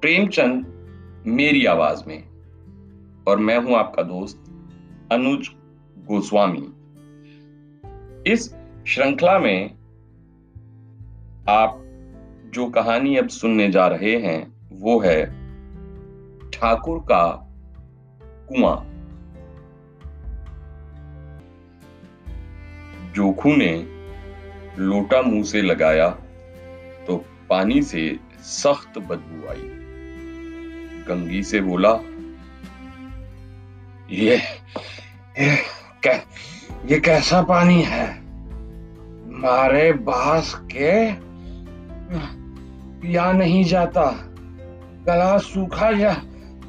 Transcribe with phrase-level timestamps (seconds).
[0.00, 0.66] प्रेमचंद,
[1.26, 2.24] मेरी आवाज़ में।
[3.28, 4.44] और मैं हूँ आपका दोस्त,
[5.12, 5.50] अनुज
[5.98, 6.72] गोस्वामी।
[8.32, 8.54] इस
[8.86, 9.70] श्रृंखला में
[11.48, 11.82] आप
[12.54, 15.26] जो कहानी अब सुनने जा रहे हैं, वो है
[16.50, 17.52] ठाकुर का
[18.52, 18.86] कुआँ।
[23.12, 23.86] जोखू ने
[24.78, 26.08] लोटा मुँह से लगाया
[27.06, 29.79] तो पानी से सख्त बदबू आई।
[31.10, 31.92] गंगी से बोला
[34.10, 34.36] ये
[35.38, 35.56] ये,
[36.06, 36.14] कै,
[36.86, 38.06] ये कैसा पानी है?
[39.40, 41.12] मारे बास के
[43.00, 44.04] पिया नहीं जाता।
[45.06, 46.12] गला सूखा जा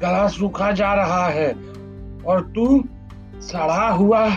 [0.02, 1.48] गला सूखा जा रहा है
[2.22, 2.84] और तू
[3.42, 4.28] सड़ा हुआ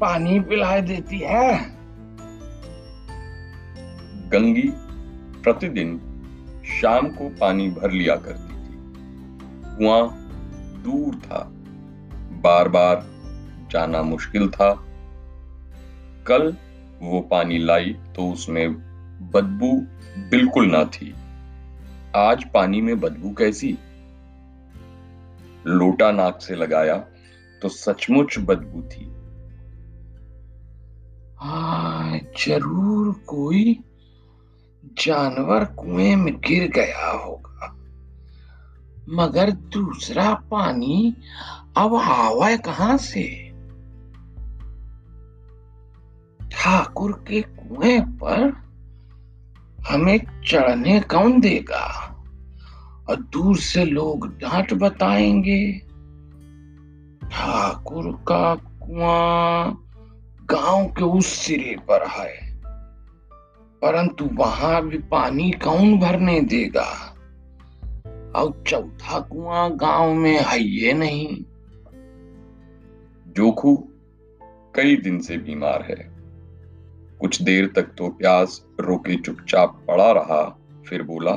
[0.00, 1.52] पानी पिला देती है।
[4.30, 4.68] गंगी
[5.42, 5.96] प्रतिदिन
[6.80, 8.53] शाम को पानी भर लिया करती।
[9.78, 10.08] कुआँ
[10.82, 11.42] दूर था।
[12.42, 13.06] बार बार
[13.70, 14.72] जाना मुश्किल था।
[16.26, 16.54] कल
[17.02, 18.74] वो पानी लाई तो उसमें
[19.30, 19.72] बदबू
[20.30, 21.14] बिल्कुल ना थी।
[22.16, 23.78] आज पानी में बदबू कैसी?
[25.66, 26.96] लोटा नाक से लगाया
[27.62, 29.04] तो सचमुच बदबू थी।
[31.40, 33.78] हाँ ज़रूर कोई
[34.98, 37.53] जानवर कुएँ में गिर गया होगा।
[39.08, 41.16] मगर दूसरा पानी
[41.76, 43.50] अब आवा कहाँ से?
[46.52, 48.52] ठाकुर के कुएँ पर
[49.88, 52.10] हमें चढ़ने कौन देगा?
[53.08, 55.72] और दूर से लोग डांट बताएँगे।
[57.30, 59.80] ठाकुर का कुआँ
[60.50, 62.60] गाँव के उस सिरे पर है,
[63.82, 67.13] परंतु वहाँ भी पानी कौन भरने देगा?
[68.36, 71.36] और चौथा कुआँ गाँव में है ये नहीं।
[73.26, 73.76] जोखू
[74.74, 75.96] कई दिन से बीमार है।
[77.20, 80.42] कुछ देर तक तो प्यास रोके चुपचाप पड़ा रहा
[80.88, 81.32] फिर बोला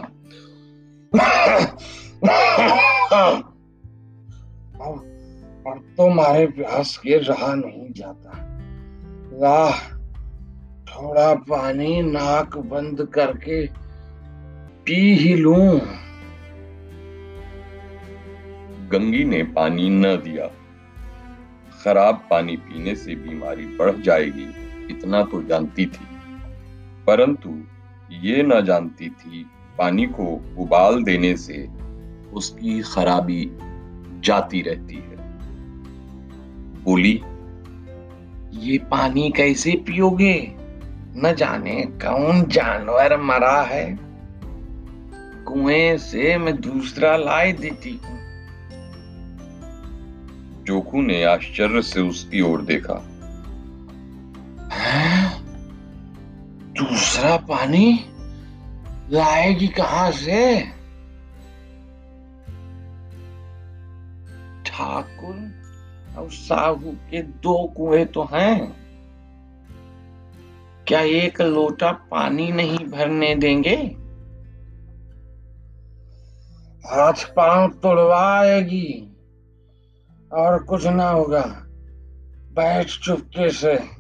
[5.67, 8.31] अब तो मारे प्यास के रहा नहीं जाता।
[9.37, 9.79] वाह
[10.87, 13.65] थोड़ा पानी नाक बंद करके
[14.85, 15.79] पी ही लूँ।
[18.91, 20.47] गंगी ने पानी न दिया।
[21.83, 24.49] खराब पानी पीने से बीमारी बढ़ जाएगी,
[24.91, 26.07] इतना तो जानती थी।
[27.07, 27.63] परंतु
[28.11, 31.69] ये न जानती थी पानी को उबाल देने से
[32.33, 33.51] उसकी खराबी
[34.19, 35.17] जाती रहती है।
[36.83, 37.21] बोली,
[38.53, 40.55] ये पानी कैसे पियोगे?
[41.15, 43.99] न जाने कौन जानवर मरा है।
[45.47, 48.16] कुएँ से मैं दूसरा लाई देती हूँ।
[50.67, 52.93] जोखू ने आश्चर्य से उसकी ओर देखा।
[54.73, 55.43] हैं?
[56.73, 58.05] दूसरा पानी
[59.09, 60.61] लाएगी कहाँ से?
[64.65, 65.35] ठाकुर
[66.17, 68.75] और साहू के दो कुएँ तो हैं।
[70.87, 73.75] क्या एक लोटा पानी नहीं भरने देंगे?
[76.85, 79.13] हाथ पाँव तोड़वाएगी।
[80.33, 81.41] और कुछ ना होगा।
[82.53, 83.97] बैठ चुपके से।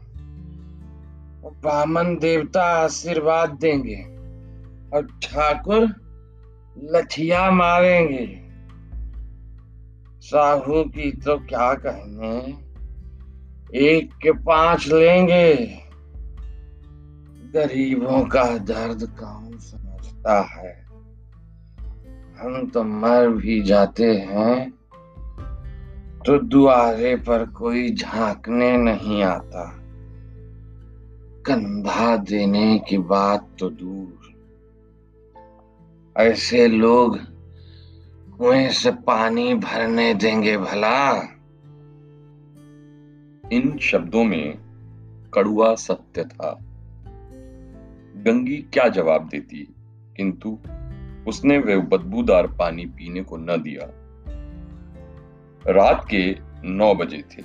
[1.63, 4.03] बामन देवता आशीर्वाद देंगे
[4.97, 5.83] और ठाकुर
[6.83, 8.47] लठिया मारेंगे।
[10.19, 12.67] साहू की तो क्या कहने
[13.79, 15.55] एक के पाँच लेंगे।
[17.53, 20.85] गरीबों का दर्द कौन समझता है?
[22.39, 24.76] हम तो मर भी जाते हैं।
[26.27, 29.77] तो दुआरे पर कोई झांकने नहीं आता।
[31.45, 34.19] कंधा देने की बात तो दूर।
[36.17, 37.17] ऐसे लोग
[38.37, 41.15] कुएँ से पानी भरने देंगे भला।
[43.51, 44.57] इन शब्दों में
[45.33, 46.57] कड़ुआ सत्य था।
[48.17, 49.75] गंगी क्या जवाब देती,
[50.17, 50.59] किंतु
[51.27, 54.06] उसने वे बदबूदार पानी पीने को न दिया।
[55.69, 57.41] रात के नौ बजे थे।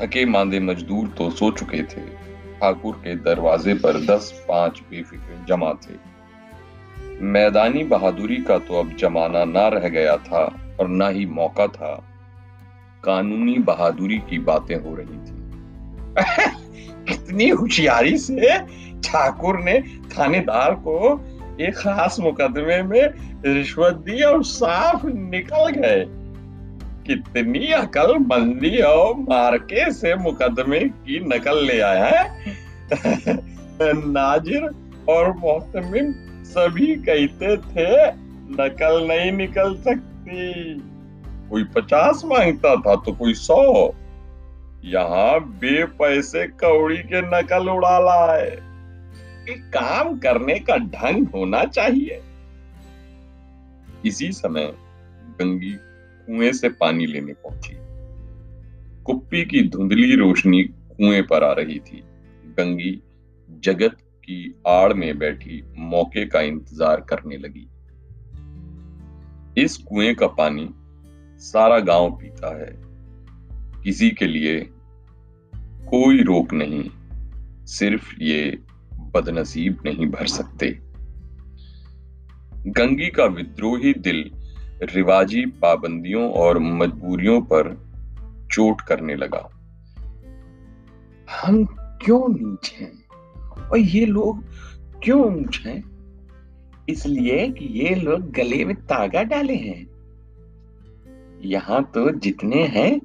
[0.00, 2.24] थके मांदे मजदूर तो सो चुके थे।
[2.60, 6.14] ठाकुर के दरवाजे पर दस पाँच बेफिक्र जमा थे।
[7.20, 12.04] मैदानी बहादुरी का तो अब जमाना ना रह गया था और ना ही मौका था।
[13.04, 15.44] कानूनी बहादुरी की बातें हो रही थी।
[17.04, 18.58] कितनी होशियारी से
[19.00, 19.80] ठाकुर ने
[20.18, 21.20] थानेदार को
[21.60, 23.02] एक खास मुकदमे में
[23.54, 26.23] रिश्वत दी और साफ़ निकल गए।
[27.06, 32.54] कितनी अकल मंदी और मार्के से मुकदमे की नकल ले आया है।
[33.82, 34.62] नाजिर
[35.08, 36.12] और मोहतमिम
[36.44, 38.06] सभी कहते थे,
[38.62, 40.74] नकल नहीं निकल सकती।
[41.50, 43.94] कोई पचास माँगता था तो कोई सौ।
[44.84, 48.52] यहाँ बे पैसे कौड़ी के नकल उड़ा ला है
[49.48, 52.22] एक काम करने का ढंग होना चाहिए।
[54.06, 54.72] इसी समय
[55.40, 55.76] गंगी
[56.26, 57.76] कुएँ से पानी लेने पहुँची।
[59.04, 62.02] कुप्पी की धुंधली रोशनी कुएँ पर आ रही थी।
[62.58, 63.02] गंगी
[63.62, 67.66] जगत की आड़ में बैठी मौके का इंतज़ार करने लगी।
[69.62, 70.68] इस कुएँ का पानी
[71.38, 72.72] सारा गाँव पीता है।
[73.82, 74.60] किसी के लिए
[75.88, 76.90] कोई रोक नहीं,
[77.66, 78.58] सिर्फ़ ये
[78.94, 80.70] बदनसीब नहीं भर सकते।
[82.66, 84.30] गंगी का विद्रोही दिल
[84.82, 87.84] रिवाजी पाबंदियों और मजबूरियों पर
[88.52, 89.50] चोट करने लगा।
[91.42, 93.08] हम क्यों नीचे हैं?
[93.68, 94.44] और ये लोग
[95.04, 95.94] क्यों ऊँचे हैं?
[96.88, 99.94] इसलिए कि ये लोग गले में तागा डाले हैं।
[101.44, 103.00] यहाँ तो जितने हैं,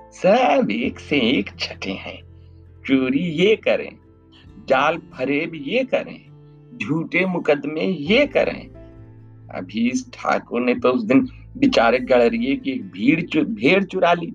[0.00, 2.22] सब एक से एक छठे हैं।
[2.86, 3.98] चोरी ये करें,
[4.68, 6.20] जाल फरेब ये करें,
[6.78, 8.77] झूठे मुकदमे ये करें।
[9.50, 14.34] अभी ठाकुर ने तो उस दिन बेचारे गड़रिए की भीड़ चु, भेड़ चुरा ली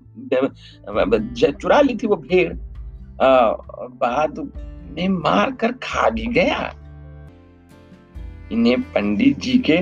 [1.52, 2.52] चुरा ली थी वो भेड़।
[3.98, 4.38] बाद
[4.90, 6.72] में मार कर खा भी गया।
[8.52, 9.78] इन्हें पंडित जी के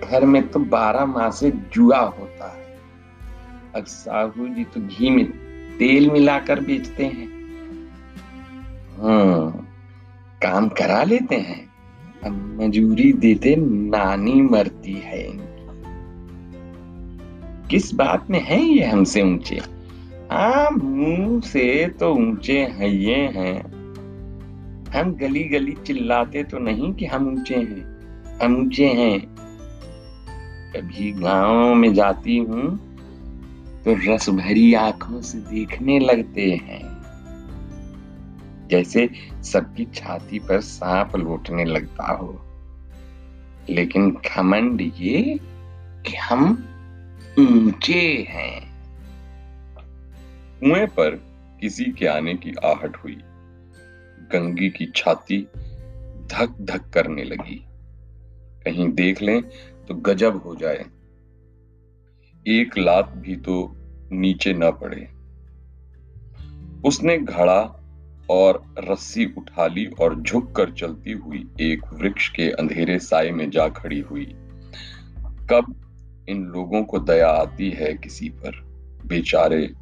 [0.00, 2.76] घर में तो बारह माह से जुआ होता है।
[3.76, 5.26] अब साहू जी तो घी में
[5.78, 7.26] तेल मिलाकर बेचते हैं।
[8.98, 9.50] हम्म
[10.42, 11.67] काम करा लेते हैं।
[12.26, 15.22] मजूरी देते नानी मरती है।
[17.70, 19.60] किस बात में है ये हमसे ऊँचे?
[20.32, 23.78] हाँ मुँह से तो ऊँचे है, ये हैं।
[24.90, 29.20] हम गली गली चिल्लाते तो नहीं कि हम ऊँचे हैं, हम ऊँचे हैं।
[30.76, 32.76] कभी गाँव में जाती हूँ
[33.84, 36.87] तो रस भरी आँखों से देखने लगते हैं।
[38.68, 39.10] जैसे
[39.42, 42.44] सबकी छाती पर सांप लौटने लगता हो।
[43.70, 45.40] लेकिन घमंड ये
[46.06, 46.64] कि हम
[47.38, 48.68] ऊँचे हैं।
[50.60, 51.10] कुएँ पर
[51.60, 53.18] किसी के आने की आहट हुई।
[54.32, 55.42] गंगी की छाती
[56.26, 57.64] धक धक करने लगी।
[58.64, 59.42] कहीं देख लें
[59.88, 60.84] तो गजब हो जाए।
[62.48, 63.76] एक लात भी तो
[64.12, 65.08] नीचे न पड़े।
[66.88, 67.74] उसने घड़ा
[68.30, 73.50] और रस्सी उठा ली और झुक कर चलती हुई एक वृक्ष के अंधेरे साय में
[73.50, 74.24] जा खड़ी हुई।
[75.50, 75.74] कब
[76.28, 78.68] इन लोगों को दया आती है किसी पर?
[79.06, 79.72] बेचारे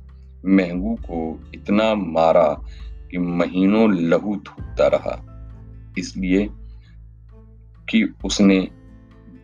[0.46, 2.64] महंगू को इतना मारा
[3.10, 5.22] कि महीनों लहू थूकता रहा।
[5.99, 6.49] इसलिए
[7.88, 8.69] कि उसने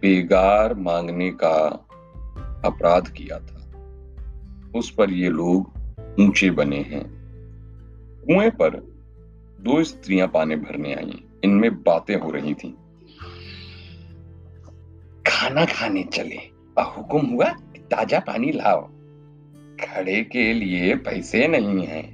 [0.02, 1.86] बेगार मांगने का
[2.64, 3.72] अपराध किया था।
[4.78, 5.72] उस पर ये लोग
[6.20, 7.22] ऊँचे बने हैं।
[8.26, 8.91] कुएँ पर
[9.62, 12.70] दो स्त्रियाँ पानी भरने आई। इनमें बातें हो रही थी।
[15.26, 16.40] खाना खाने चले।
[16.80, 17.48] हुक्म हुआ
[17.90, 18.80] ताज़ा पानी लाओ।
[19.80, 22.04] खड़े के लिए पैसे नहीं हैं।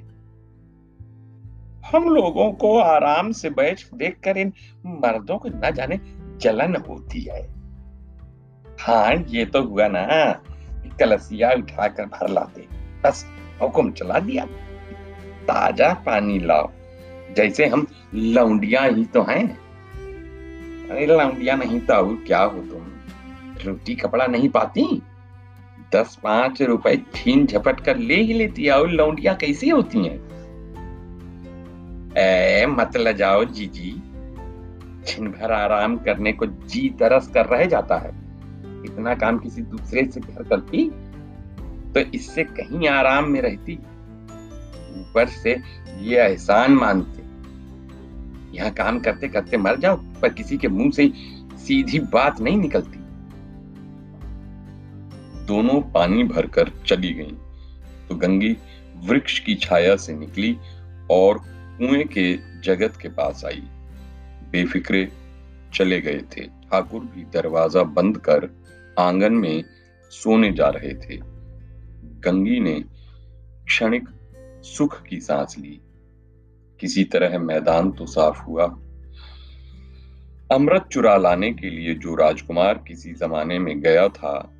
[1.87, 4.53] हम लोगों को आराम से बैठ देखकर इन
[4.87, 6.01] मर्दों को न जाने
[6.39, 7.43] जलन होती है।
[8.81, 10.07] हाँ ये तो हुआ ना।
[11.01, 12.67] कलसिया उठाकर भर लाते।
[13.05, 13.27] बस
[13.63, 14.45] हुक्म चला दिया।
[15.45, 16.71] ताज़ा पानी लाओ।
[17.39, 19.59] जैसे हम लौंडिया ही तो हैं।
[20.89, 22.87] अरे लौंडिया नहीं तो और क्या हो तुम?
[23.65, 25.03] रोटी कपड़ा नहीं पाती?
[25.95, 30.29] दस पाँच रुपए छीन झपट कर ले ही लेती है और लौंडिया कैसी होती हैं?
[32.17, 33.93] ए, मत ल जाओ जीजी।
[35.07, 38.11] छिन भर आराम करने को जी तरस कर रह जाता है।
[38.85, 40.91] इतना काम किसी दूसरे से घर करती?
[41.93, 43.79] तो इससे कहीं आराम में रहती?
[45.01, 45.61] ऊपर से
[46.01, 47.18] ये एहसान मानते।
[48.59, 51.13] यहाँ काम करते करते मर जाओ पर किसी के मुँह से
[51.59, 52.99] सीधी बात नहीं निकलती।
[55.47, 57.35] दोनों पानी भरकर चली गईं,
[58.09, 58.57] तो गंगी
[58.97, 60.57] वृक्ष की छाया से निकली
[61.11, 61.39] और
[61.79, 63.63] कुएँ के जगत के पास आई।
[64.53, 65.13] बेफिक्रे
[65.75, 68.49] चले गए थे। ठाकुर भी दरवाज़ा बंद कर
[68.99, 69.65] आँगन में
[70.11, 71.17] सोने जा रहे थे।
[72.21, 72.85] गंगी ने
[73.67, 74.09] क्षणिक
[74.65, 75.81] सुख की सांस ली।
[76.81, 78.67] किसी तरह मैदान तो साफ़ हुआ।
[80.53, 84.53] अमृत चुरा लाने के लिए जो राजकुमार किसी जमाने में गया था,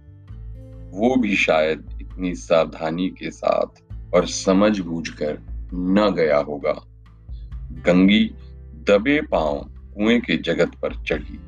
[0.93, 3.67] वो भी शायद इतनी सावधानी के साथ
[4.15, 5.39] और समझ बूझ कर
[5.75, 6.73] न गया होगा।
[7.87, 8.25] गंगी
[8.89, 11.41] दबे पाँव कुएँ के जगत पर चढ़ी।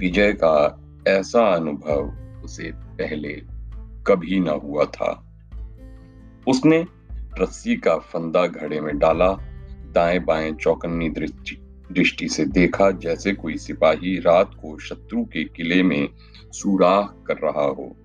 [0.00, 3.42] विजय का ऐसा अनुभव उसे पहले
[4.06, 5.22] कभी ना हुआ था।
[6.48, 6.86] उसने
[7.40, 9.32] रस्सी का फंदा घड़े में डाला,
[9.92, 16.08] दाएँ बाएँ चौकन्नी दृष्टि से देखा जैसे कोई सिपाही रात को शत्रु के किले में
[16.52, 17.96] सुराख कर रहा हो।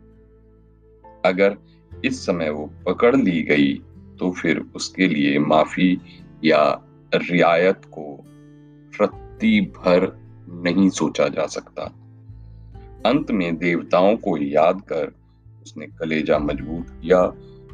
[1.26, 1.58] अगर
[2.06, 3.74] इस समय वो पकड़ ली गई
[4.20, 6.00] तो फिर उसके लिए माफ़ी
[6.44, 6.64] या
[7.16, 8.26] रियायत को
[9.02, 10.12] रत्ती भर
[10.50, 11.84] नहीं सोचा जा सकता।
[13.06, 15.12] अंत में देवताओं को याद कर
[15.62, 17.22] उसने कलेजा मज़बूत किया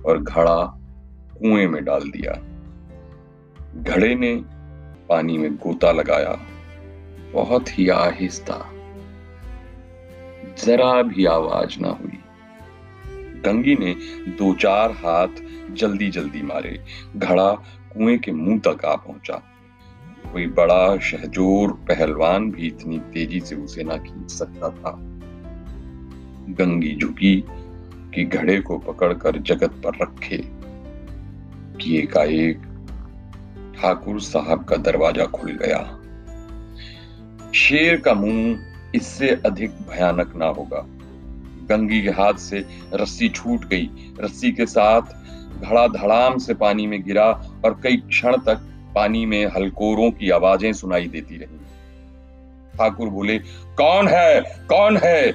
[0.05, 0.83] और घड़ा
[1.39, 2.43] कुएँ में डाल दिया।
[3.83, 4.35] घड़े ने
[5.09, 6.39] पानी में गोता लगाया।
[7.33, 8.71] बहुत ही आहिस्ता।
[10.65, 12.19] जरा भी आवाज़ ना हुई।
[13.45, 13.95] गंगी ने
[14.31, 15.27] दो चार हाथ
[15.71, 16.83] जल्दी जल्दी मारे।
[17.15, 17.53] घड़ा
[17.93, 19.43] कुएँ के मुँह तक आ पहुँचा।
[20.33, 24.97] कोई बड़ा शहजोर पहलवान भी इतनी तेज़ी से उसे ना खींच सकता था।
[26.49, 27.43] गंगी झुकी
[28.15, 30.56] कि घड़े को पकड़कर जगत पर रखे।
[31.81, 32.61] कि एकाएक
[33.81, 35.79] ठाकुर साहब का दरवाज़ा खुल गया।
[37.55, 38.59] शेर का मुँह
[38.95, 40.85] इससे अधिक भयानक ना होगा।
[41.69, 45.01] गंगी के हाथ से रस्सी छूट गई। रस्सी के साथ
[45.61, 47.25] घड़ा धड़ाम से पानी में गिरा
[47.65, 48.59] और कई क्षण तक
[48.95, 51.57] पानी में हलकोरों की आवाज़ें सुनाई देती रही।
[52.77, 53.39] ठाकुर बोले,
[53.77, 54.41] कौन है?
[54.41, 55.31] कौन है?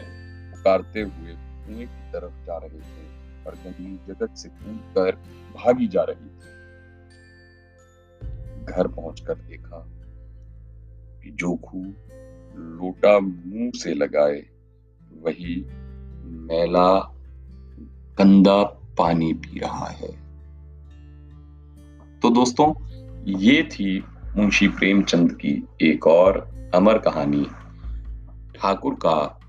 [0.52, 2.91] पुकारते हुए कुएँ की तरफ़ जा रहे थे।
[3.46, 5.16] और गंगी जगत से कूद कर
[5.56, 6.52] भागी जा रही थी।
[8.64, 9.88] घर पहुंचकर देखा
[11.24, 11.84] कि जो खू
[12.56, 14.46] लोटा मुँह से लगाए,
[15.22, 15.66] वही
[16.24, 17.00] मैला
[18.18, 18.62] गंदा
[18.98, 20.22] पानी पी रहा है।
[22.20, 22.74] तो दोस्तों,
[23.40, 24.04] ये थी
[24.36, 27.46] मुंशी प्रेमचंद की एक और अमर कहानी,
[28.58, 29.40] ठाकुर का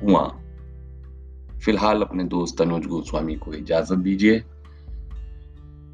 [0.00, 0.43] कुआँ।
[1.64, 4.38] फ़िलहाल अपने दोस्त अनुज गोस्वामी को इजाज़त दीजिए।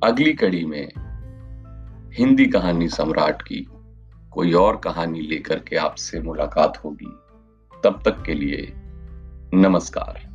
[0.05, 0.93] अगली कड़ी में
[2.15, 3.69] हिंदी कहानी सम्राट की
[4.31, 7.13] कोई और कहानी लेकर के आपसे मुलाकात होगी।
[7.85, 8.73] तब तक के लिए
[9.55, 10.30] नमस्कार।